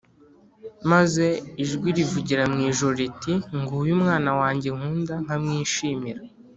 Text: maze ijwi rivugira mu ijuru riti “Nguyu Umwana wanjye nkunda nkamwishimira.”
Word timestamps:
maze 0.91 1.25
ijwi 1.63 1.89
rivugira 1.97 2.43
mu 2.51 2.59
ijuru 2.69 2.93
riti 2.99 3.33
“Nguyu 3.59 3.91
Umwana 3.97 4.31
wanjye 4.39 4.67
nkunda 4.75 5.13
nkamwishimira.” 5.23 6.19